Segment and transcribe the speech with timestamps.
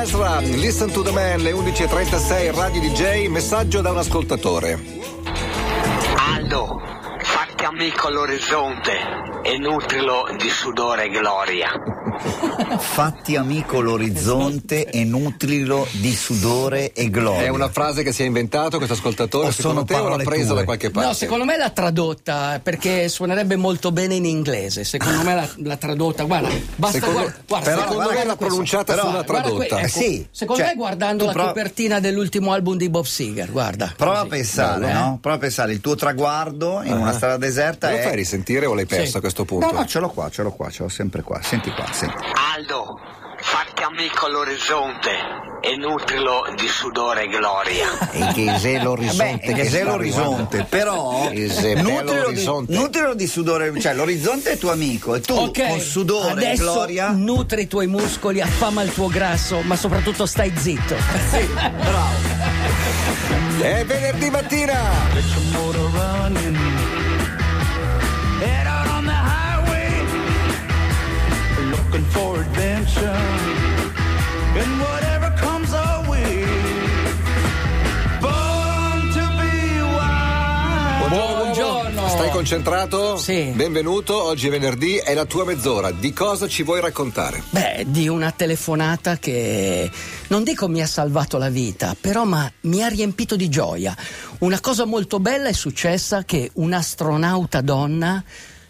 [0.00, 4.78] Ezra, Listen to the Man, le 11.36, Radio DJ, messaggio da un ascoltatore.
[6.16, 6.80] Aldo,
[7.18, 8.92] fatti amico all'orizzonte
[9.42, 11.70] e nutrilo di sudore e gloria.
[12.78, 17.46] Fatti amico l'orizzonte e nutrilo di sudore e gloria.
[17.46, 20.02] È una frase che si è inventato questo ascoltatore, O secondo sono te o l'ha
[20.02, 20.56] parole presa tue?
[20.56, 21.08] da qualche parte?
[21.08, 24.84] No, secondo me l'ha tradotta perché suonerebbe molto bene in inglese.
[24.84, 26.24] Secondo me l'ha, l'ha tradotta.
[26.24, 29.66] Guarda, basta Secondo- guarda, guarda, però guarda, secondo me l'ha pronunciata Però- sulla Guarda que-
[29.66, 29.78] tradotta.
[29.80, 33.92] ecco, sì, secondo cioè, me guardando la pro- copertina dell'ultimo album di Bob Seger, guarda.
[33.96, 34.28] Prova a così.
[34.30, 34.92] pensare, Bello, eh?
[34.92, 35.18] no?
[35.20, 38.02] Prova a pensare, il tuo traguardo in una strada deserta Me lo è...
[38.02, 39.16] fai risentire o l'hai perso Sì.
[39.16, 39.66] a questo punto?
[39.66, 41.40] No, no, ce l'ho qua, ce l'ho qua, ce l'ho sempre qua.
[41.42, 42.16] Senti qua, senti.
[42.60, 43.00] Aldo,
[43.38, 45.10] fatti amico all'orizzonte
[45.62, 48.10] e nutrilo di sudore e gloria.
[48.12, 51.30] E Beh, l'orizzonte che è l'orizzonte, però
[51.76, 52.44] nutrilo di,
[52.76, 57.12] nutrilo di sudore, cioè l'orizzonte è tuo amico e tu Ok, con sudore e gloria
[57.12, 60.96] nutri i tuoi muscoli, affama il tuo grasso, ma soprattutto stai zitto.
[63.58, 64.78] È venerdì mattina!
[82.44, 83.18] Concentrato?
[83.18, 83.52] Sì.
[83.54, 85.90] Benvenuto, oggi è venerdì, è la tua mezz'ora.
[85.90, 87.42] Di cosa ci vuoi raccontare?
[87.50, 89.90] Beh, di una telefonata che
[90.28, 93.94] non dico mi ha salvato la vita, però ma mi ha riempito di gioia.
[94.38, 98.24] Una cosa molto bella è successa che un'astronauta donna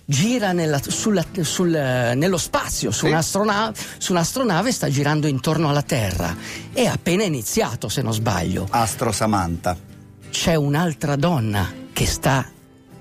[0.05, 1.71] gira nella- sulla- sul-
[2.17, 3.13] nello spazio su, Sì.
[3.13, 6.37] un'astrona- su un'astronave sta girando intorno alla Terra.
[6.73, 8.67] È appena iniziato, se non sbaglio.
[8.69, 9.77] Astro Samantha.
[10.29, 12.45] C'è un'altra donna che sta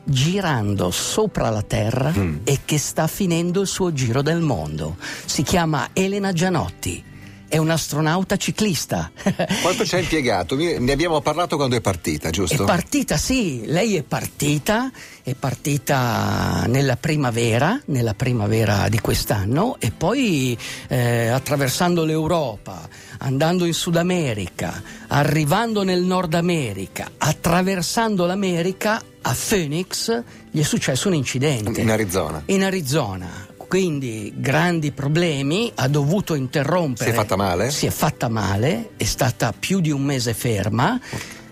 [0.10, 2.12] girando sopra la Terra
[2.44, 4.96] e che sta finendo il suo giro del mondo.
[5.26, 7.09] Si chiama Elena Gianotti.
[7.50, 9.12] È un'astronauta ciclista.
[9.62, 10.56] Quanto ci hai impiegato?
[10.56, 12.64] Ne abbiamo parlato quando è partita, È giusto?
[12.64, 14.92] partita, sì, lei è partita,
[15.24, 20.56] è partita nella primavera, nella primavera di quest'anno e poi
[20.90, 22.88] eh, attraversando l'Europa,
[23.18, 31.08] andando in Sud America, arrivando nel Nord America, attraversando l'America, a Phoenix gli è successo
[31.08, 31.82] un incidente.
[31.82, 32.44] In Arizona.
[32.46, 33.49] In Arizona.
[33.70, 37.12] Quindi grandi problemi, ha dovuto interrompere.
[37.12, 37.70] Si è fatta male?
[37.70, 41.00] Si è fatta male, è stata più di un mese ferma,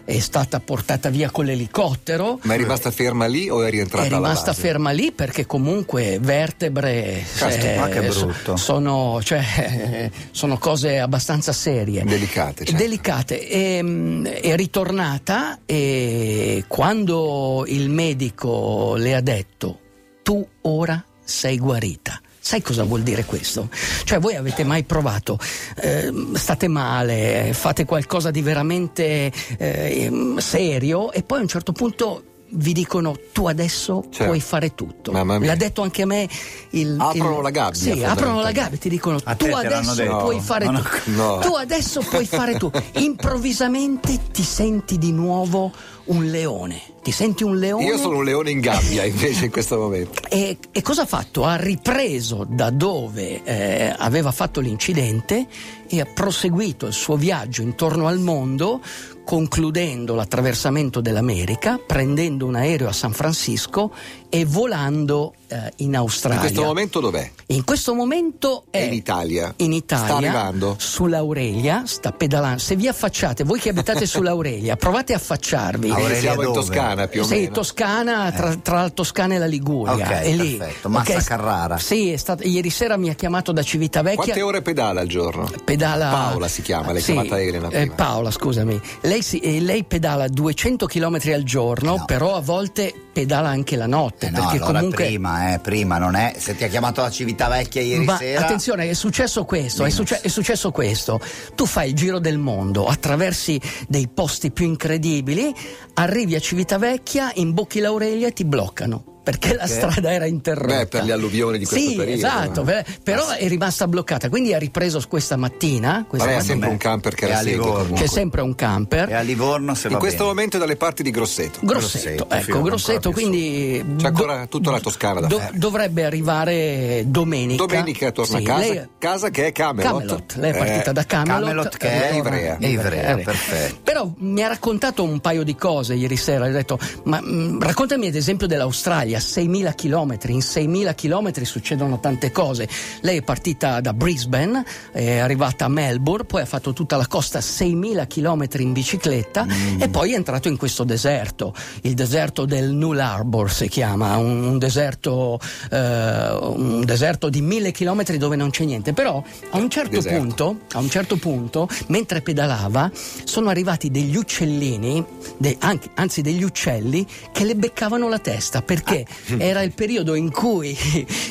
[0.03, 2.39] è stata portata via con l'elicottero.
[2.41, 7.23] Ma è rimasta ferma lì o è rientrata È rimasta ferma lì perché comunque vertebre
[7.35, 8.11] Caspita, eh,
[8.55, 12.03] sono, cioè, sono cose abbastanza serie.
[12.03, 12.81] Delicate, certo.
[12.81, 13.47] Delicate.
[13.47, 19.81] E, mm, è ritornata e quando il medico le ha detto
[20.23, 22.19] tu ora sei guarita.
[22.39, 23.67] Sai cosa vuol dire questo?
[24.05, 25.37] Cioè voi avete mai provato,
[25.81, 32.23] ehm, state male, fate qualcosa di veramente ehm, serio e poi a un certo punto
[32.51, 34.23] vi dicono tu adesso Certo.
[34.23, 35.11] puoi fare tutto.
[35.11, 36.29] L'ha detto anche a me
[36.69, 36.95] il...
[36.97, 40.39] Aprono il- la gabbia, Sì, aprono la gabbia e ti dicono A tu adesso puoi
[40.39, 40.79] fare No, no.
[40.79, 41.01] tutto.
[41.11, 41.39] No.
[41.39, 42.71] Tu adesso puoi fare tu.
[43.03, 45.73] Improvvisamente ti senti di nuovo
[46.07, 46.81] un leone.
[47.01, 47.85] Ti senti un leone?
[47.85, 50.21] Io sono un leone in gabbia invece in questo momento.
[50.29, 51.43] E, e cosa ha fatto?
[51.45, 55.47] Ha ripreso da dove eh, aveva fatto l'incidente
[55.87, 58.81] e ha proseguito il suo viaggio intorno al mondo,
[59.23, 63.93] concludendo l'attraversamento dell'America, prendendo un aereo a San Francisco
[64.29, 66.39] e volando eh, in Australia.
[66.41, 67.31] In questo momento dov'è?
[67.47, 69.53] In questo momento è È in Italia.
[69.57, 70.05] In Italia.
[70.05, 70.75] Sta arrivando?
[70.77, 72.59] Sull'Aurelia, sta pedalando.
[72.59, 75.89] Se vi affacciate, voi che abitate sull'Aurelia, provate a affacciarvi.
[75.89, 76.59] Aurelia Siamo in dove?
[76.59, 77.51] Toscana più o Sì, meno.
[77.53, 79.93] Toscana, tra, tra la Toscana e la Liguria.
[79.93, 80.55] Ok, è lì.
[80.57, 80.89] perfetto.
[80.89, 81.77] Massa Ok, Carrara.
[81.77, 84.23] Sì, è stato- ieri sera mi ha chiamato da Civitavecchia.
[84.23, 85.49] Quante ore pedala al giorno?
[85.63, 86.09] Pedala.
[86.09, 87.89] Paola si chiama, l'hai Sì, chiamata Elena eh.
[87.91, 88.79] Paola, scusami.
[89.01, 92.05] Lei, si- eh, lei pedala 200 km al giorno, No.
[92.05, 94.27] però a volte pedala anche la notte.
[94.27, 95.05] Eh no, perché allora comunque.
[95.05, 96.35] prima, eh, prima, non è.
[96.37, 98.41] Se ti ha chiamato la Civitavecchia ieri Ma sera.
[98.41, 101.19] attenzione, è successo questo, è, succe- è successo questo.
[101.55, 105.51] Tu fai il giro del mondo, attraversi dei posti più incredibili,
[105.95, 109.16] arrivi a Civitavecchia, imbocchi l'Aurelia e ti bloccano.
[109.27, 110.75] Perché la strada era interrotta.
[110.77, 112.63] Beh, per le alluvioni di questo sì, periodo, esatto, eh.
[112.63, 114.29] per- però è rimasta bloccata.
[114.29, 116.05] Quindi ha ripreso questa mattina.
[116.07, 117.73] Questa Vabbè, ha mattina, sempre un camper che È la a segue Livorno.
[117.73, 117.97] comunque.
[117.99, 119.09] che è sempre un camper.
[119.09, 120.29] E a Livorno se In va questo bene.
[120.29, 121.59] momento è dalle parti di Grosseto.
[121.61, 125.51] Grosseto, Grosseto, ecco, Grosseto, quindi C'è ancora tutta la Toscana da fare.
[125.57, 127.65] dovrebbe arrivare domenica.
[127.65, 129.91] Domenica torna Sì, a casa, lei- casa che è Camelot.
[129.91, 132.57] Camelot, lei è partita Eh, da Camelot, Camelot che è Ivrea.
[132.59, 133.79] Ivrea, perfetto.
[133.83, 138.07] Però mi ha raccontato un paio di cose ieri sera, ha detto, ma mm, raccontami
[138.07, 142.67] ad esempio dell'Australia, a 6.000 km, in 6.000 km succedono tante cose.
[143.01, 147.39] Lei è partita da Brisbane, è arrivata a Melbourne, poi ha fatto tutta la costa
[147.39, 149.45] 6.000 km in bicicletta
[149.77, 154.43] e poi è entrato in questo deserto, il deserto del Null Arbor si chiama, un,
[154.43, 155.39] un deserto,
[155.71, 160.59] eh, un deserto di mille chilometri dove non c'è niente, però a un certo punto,
[160.73, 162.91] a un certo punto, mentre pedalava,
[163.23, 165.03] sono arrivati degli uccellini,
[165.37, 168.61] de- anche- anzi degli uccelli, che le beccavano la testa.
[168.61, 169.05] Perché
[169.37, 170.77] era il periodo in cui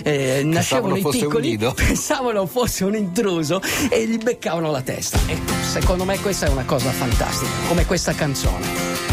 [0.02, 5.18] eh, nascevano i piccoli, pensavano fosse un intruso e gli beccavano la testa.
[5.26, 8.66] E secondo me questa è una cosa fantastica, come questa canzone.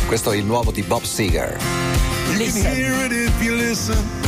[0.08, 1.58] Questo è il nuovo di Bob Seger.
[2.36, 4.23] Listen.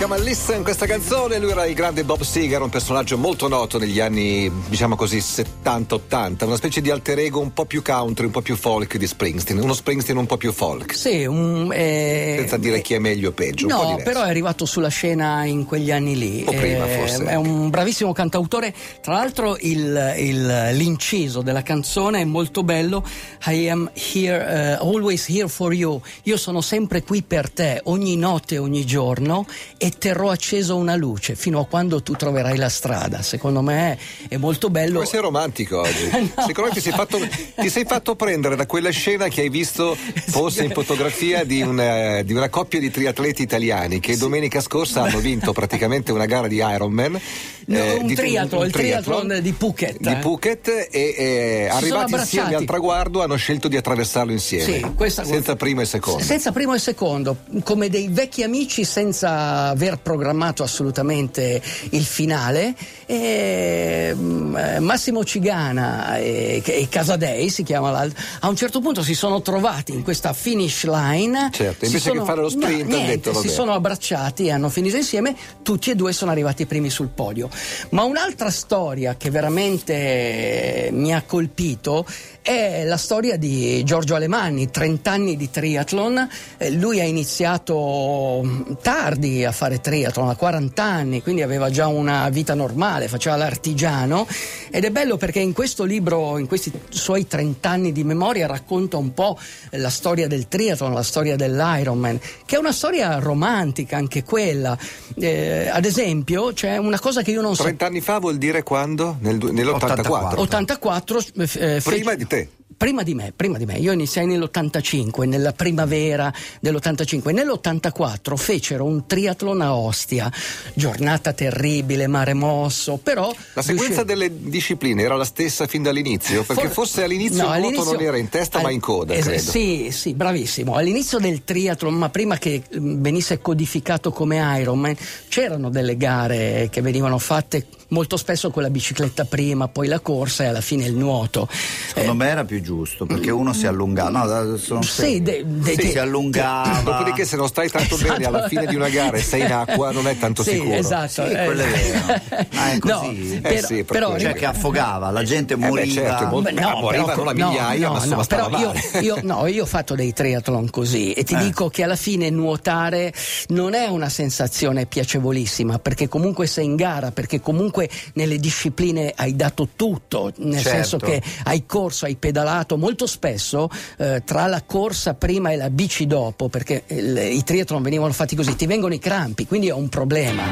[0.00, 4.00] Chiama Listen questa canzone, lui era il grande Bob Seger, un personaggio molto noto negli
[4.00, 8.40] anni, diciamo così, 70-80, una specie di alter ego un po' più country, un po'
[8.40, 12.80] più folk di Springsteen, uno Springsteen un po' più folk, Sì, un, eh, senza dire
[12.80, 16.44] chi è meglio o peggio, No, però è arrivato sulla scena in quegli anni lì.
[16.46, 17.24] O prima, Eh, forse.
[17.24, 18.72] È un bravissimo cantautore.
[19.02, 23.04] Tra l'altro, il- il- l'inciso della canzone è molto bello.
[23.48, 26.00] I am here, eh, always here for you.
[26.22, 29.44] Io sono sempre qui per te, ogni notte, ogni giorno,
[29.76, 33.22] e terrò acceso una luce fino a quando tu troverai la strada.
[33.22, 33.98] Secondo me
[34.28, 34.94] è molto bello.
[34.94, 36.08] Come sei romantico oggi?
[36.40, 36.44] No.
[36.46, 37.18] Secondo me ti sei, fatto,
[37.56, 39.96] ti sei fatto prendere da quella scena che hai visto
[40.28, 45.18] forse in fotografia di una, di una coppia di triatleti italiani che domenica scorsa hanno
[45.18, 47.18] vinto praticamente una gara di Ironman.
[47.66, 50.16] No, eh, un di- triathlon, il triathlon di Phuket, Di eh.
[50.16, 54.64] Phuket e eh, sono arrivati insieme al traguardo hanno scelto di attraversarlo insieme.
[54.64, 56.22] Sì, questa- senza primo e secondo.
[56.22, 62.74] Senza primo e secondo, come dei vecchi amici senza aver programmato assolutamente il finale.
[63.06, 69.02] E, mm, eh, Massimo Cigana e, e Casadei si chiama l'altro, a un certo punto
[69.02, 71.48] si sono trovati in questa finish line.
[71.50, 74.68] Certo, invece che sono- fare lo sprint, no, niente, detto, si sono abbracciati e hanno
[74.68, 77.48] finito insieme, tutti e due sono arrivati primi sul podio.
[77.90, 82.04] Ma un'altra storia che veramente mi ha colpito
[82.42, 86.28] è la storia di Giorgio Alemanni, 30 anni di triathlon.
[86.56, 91.86] Eh, lui ha iniziato mm, tardi a fare triathlon, a 40 anni, quindi aveva già
[91.86, 94.26] una vita normale, faceva l'artigiano
[94.70, 98.96] ed è bello perché in questo libro, in questi suoi 30 anni di memoria, racconta
[98.96, 99.38] un po'
[99.70, 104.76] la storia del triathlon, la storia dell'Ironman, che è una storia romantica anche quella.
[105.16, 108.62] Eh, ad esempio, c'è una cosa che io non so 30 anni fa vuol dire
[108.62, 109.16] quando?
[109.20, 110.38] Nel du- nell'84.
[110.38, 112.48] 84 eh, fece- Prima di te.
[112.80, 117.30] Prima di me, prima di me, io iniziai nell'85, nella primavera dell'85.
[117.30, 120.32] Nell'84 fecero un triathlon a Ostia,
[120.72, 123.30] giornata terribile, mare mosso, però...
[123.52, 126.42] La sequenza riuscì- delle discipline era la stessa fin dall'inizio?
[126.42, 129.12] Perché For- forse all'inizio No, il all'inizio- non era in testa ma al- in coda,
[129.12, 129.50] es- credo.
[129.50, 130.74] Sì, sì, bravissimo.
[130.74, 134.96] All'inizio del triathlon, ma prima che mm, venisse codificato come Ironman,
[135.28, 140.44] c'erano delle gare che venivano fatte molto spesso con la bicicletta prima, poi la corsa
[140.44, 141.48] e alla fine il nuoto.
[141.88, 144.10] Secondo me era più giusto perché uno si allungava.
[144.10, 146.80] No, sono Sì, de- de- Sì, de- si allungava.
[146.82, 148.12] Dopodiché se non stai tanto Esatto.
[148.12, 150.74] bene alla fine di una gara e sei in acqua non è tanto sì, sicuro.
[150.74, 151.08] Esatto.
[151.26, 152.46] Sì, quello è vero.
[152.54, 153.34] Ah, è No, così?
[153.36, 154.18] Eh però, sì, per però-.
[154.18, 155.92] Cioè che affogava, la gente beh, moriva.
[156.02, 159.46] certo, è molto- Beh, Ah, morivano a migliaia, ma insomma però stava io, io- no,
[159.46, 161.38] io ho fatto dei triathlon così e ti Eh.
[161.38, 163.12] dico che alla fine nuotare
[163.48, 167.79] non è una sensazione piacevolissima perché comunque sei in gara, perché comunque
[168.14, 170.68] nelle discipline hai dato tutto, nel Certo.
[170.68, 175.70] senso che hai corso, hai pedalato, molto spesso eh, tra la corsa prima e la
[175.70, 179.72] bici dopo, perché il- i triathlon venivano fatti così, ti vengono i crampi, quindi è
[179.72, 180.42] un problema.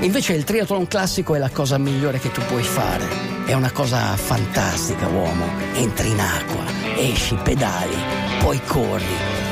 [0.00, 3.06] Invece il triathlon classico è la cosa migliore che tu puoi fare.
[3.46, 5.44] È una cosa fantastica, uomo.
[5.74, 6.64] Entri in acqua,
[6.96, 7.94] esci, pedali,
[8.40, 9.04] poi corri.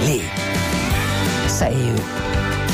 [0.05, 0.21] Lì
[1.47, 1.93] sei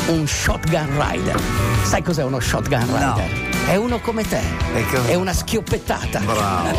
[0.07, 1.39] un shotgun rider.
[1.83, 3.56] Sai cos'è uno shotgun No.
[3.67, 4.39] È uno come te.
[5.07, 6.19] È una schioppettata.
[6.19, 6.77] Bravo.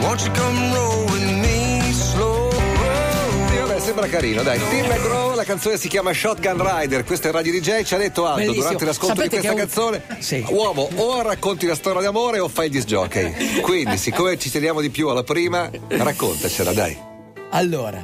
[0.00, 2.50] Won't you come roll with me slow?
[3.50, 4.58] Sì, vabbè, sembra carino, dai.
[4.68, 8.24] Tim McGraw, la canzone si chiama Shotgun Rider, questo è Radio DJ, ci ha detto
[8.26, 8.62] Aldo Bellissimo.
[8.62, 10.44] durante l'ascolto Sapete di questa un- canzone, Sì.
[10.48, 13.60] uomo, o racconti la storia d'amore o fai il disjockey.
[13.60, 16.96] Quindi, siccome ci teniamo di più alla prima, raccontacela, dai.
[17.50, 18.02] Allora,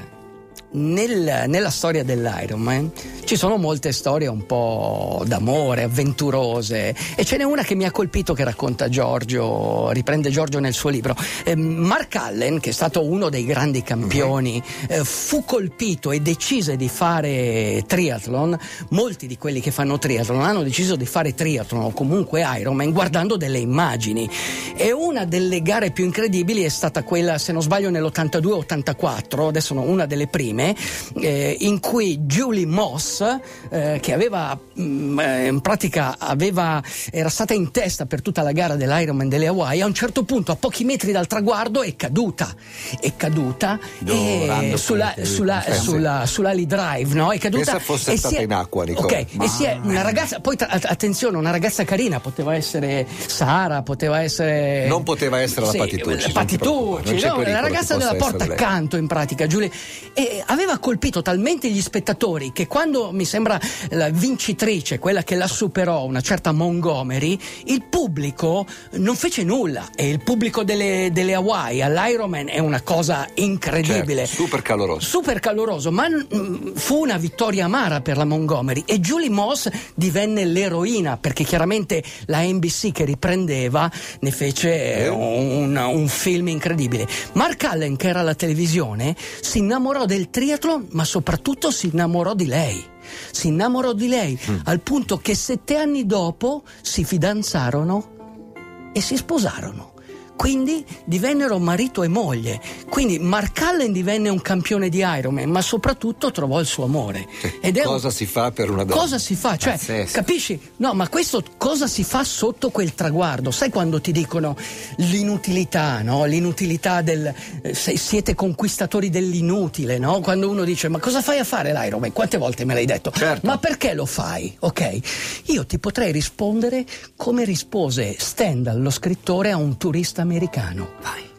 [0.73, 2.91] nel- nella storia dell'Ironman
[3.25, 7.91] ci sono molte storie un po' d'amore, avventurose e ce n'è una che mi ha
[7.91, 11.17] colpito che racconta Giorgio, riprende Giorgio nel suo libro.
[11.45, 16.77] Eh, Mark Allen, che è stato uno dei grandi campioni, eh, fu colpito e decise
[16.77, 18.59] di fare triathlon.
[18.91, 23.37] Molti di quelli che fanno triathlon hanno deciso di fare triathlon o comunque Ironman guardando
[23.37, 24.29] delle immagini.
[24.77, 29.83] E una delle gare più incredibili è stata quella, se non sbaglio, nell'82-84, adesso no,
[29.83, 30.77] una delle prime, insieme
[31.21, 33.25] eh, in cui Julie Moss,
[33.71, 38.53] eh, che aveva mh, eh, in pratica aveva, era stata in testa per tutta la
[38.53, 42.55] gara dell'Ironman delle Hawaii, a un certo punto a pochi metri dal traguardo è caduta,
[43.01, 45.73] è caduta Dorando e sulla, sulla, sì.
[45.81, 47.33] sulla, sull'Ali Drive, no?
[47.33, 49.03] È caduta fosse e stata è- in acqua, Nico.
[49.03, 53.83] Ok, e si è una ragazza, poi tra- attenzione, una ragazza carina, poteva essere Sara,
[53.83, 54.87] poteva essere...
[54.87, 58.57] Non poteva essere la Patitucci, ti Patitucci, c'è no, la ragazza della porta lei.
[58.57, 59.71] accanto in pratica, Giulia,
[60.15, 63.59] e aveva colpito talmente gli spettatori che quando mi sembra
[63.91, 70.09] la vincitrice, quella che la superò, una certa Montgomery, il pubblico non fece nulla e
[70.09, 74.27] il pubblico delle, delle Hawaii all'Ironman è una cosa incredibile.
[74.27, 75.01] Certo, super caloroso.
[75.01, 80.45] Super caloroso, ma mm, fu una vittoria amara per la Montgomery e Julie Moss divenne
[80.45, 83.91] l'eroina perché chiaramente la NBC che riprendeva
[84.21, 87.09] ne fece eh, un, un film incredibile.
[87.33, 92.47] Mark Allen, che era alla televisione, si innamorò del triathlon, ma soprattutto si innamorò di
[92.47, 92.85] lei.
[93.31, 99.93] Si innamorò di lei al punto che sette anni dopo si fidanzarono e si sposarono.
[100.37, 102.61] Quindi divennero marito e moglie.
[102.89, 107.27] Quindi Mark Allen divenne un campione di Ironman, ma soprattutto trovò il suo amore.
[107.61, 109.01] Ed è un- Cosa si fa per una donna?
[109.01, 109.57] Cosa si fa?
[109.57, 110.13] Cioè, Pazzesco.
[110.13, 110.61] capisci?
[110.79, 113.51] No, ma questo cosa si fa sotto quel traguardo?
[113.53, 114.57] Sai quando ti dicono
[114.97, 116.25] l'inutilità, no?
[116.25, 117.33] L'inutilità del.
[117.63, 120.21] eh, siete conquistatori dell'inutile, no?
[120.21, 122.13] Quando uno dice: Ma cosa fai a fare l'Ironman?
[122.13, 123.11] Quante volte me l'hai detto?
[123.13, 123.47] Certo.
[123.47, 124.55] Ma perché lo fai?
[124.61, 124.99] Ok?
[125.47, 126.85] Io ti potrei rispondere
[127.17, 130.89] come rispose Stendhal, lo scrittore, a un turista americano.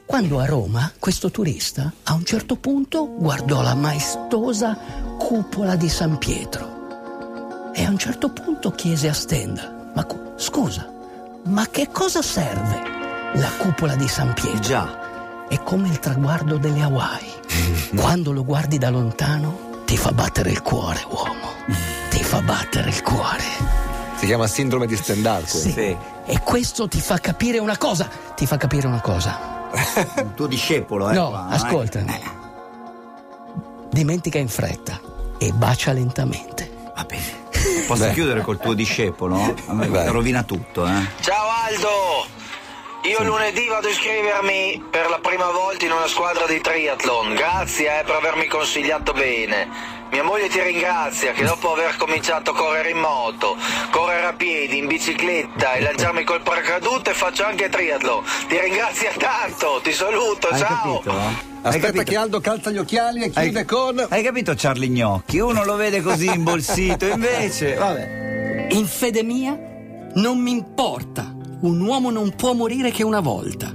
[0.05, 4.77] Quando a Roma questo turista a un certo punto guardò la maestosa
[5.17, 10.87] cupola di San Pietro e a un certo punto chiese a Stendhal, ma cu- scusa,
[11.45, 12.81] ma che cosa serve
[13.33, 14.59] la cupola di San Pietro?
[14.59, 15.47] Già.
[15.47, 17.31] È come il traguardo delle Hawaii.
[17.97, 21.51] Quando lo guardi da lontano ti fa battere il cuore, uomo.
[22.09, 23.43] Ti fa battere il cuore.
[24.23, 25.45] Si chiama sindrome di Stendhal.
[25.45, 25.69] Sì.
[25.71, 25.97] Sì.
[26.27, 28.09] E questo ti fa capire una cosa.
[28.33, 29.67] Ti fa capire una cosa.
[30.15, 31.13] Il tuo discepolo, eh?
[31.13, 31.55] No, qua, eh?
[31.55, 31.99] ascolta.
[31.99, 32.21] Eh,
[33.91, 34.97] Dimentica in fretta
[35.37, 36.71] e bacia lentamente.
[36.95, 37.41] va bene.
[37.85, 38.13] Posso Beh.
[38.13, 39.55] chiudere col tuo discepolo?
[39.67, 40.07] A me Vai.
[40.07, 41.05] rovina tutto, eh?
[41.19, 42.42] Ciao Aldo!
[43.05, 47.33] Io lunedì vado a iscrivermi per la prima volta in una squadra di triathlon.
[47.35, 49.67] Grazie eh, per avermi consigliato bene.
[50.09, 53.57] Mia moglie ti ringrazia che dopo aver cominciato a correre in moto,
[53.91, 58.23] correre a piedi, in bicicletta e lanciarmi col paracadute faccio anche triathlon.
[58.47, 60.99] Ti ringrazia tanto, ti saluto, Hai ciao!
[60.99, 61.11] capito?
[61.11, 64.05] Hai Aspetta che Aldo calza gli occhiali e Hai, chiude con.
[64.09, 65.39] hai capito Charlie Gnocchi?
[65.39, 67.73] Uno lo vede così imbolsito, invece.
[67.73, 68.67] Vabbè.
[68.69, 69.57] In fede mia,
[70.15, 71.32] non mi importa.
[71.63, 73.71] Un uomo non può morire che una volta.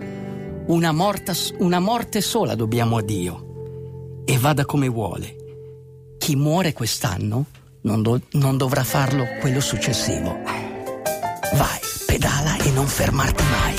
[0.66, 4.22] Una, morta- una morte sola dobbiamo a Dio.
[4.26, 5.36] E vada come vuole.
[6.18, 7.46] Chi muore quest'anno
[7.82, 10.36] non, do- non dovrà farlo quello successivo.
[11.54, 13.74] Vai, pedala e non fermarti mai.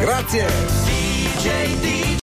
[0.00, 2.04] Grazie!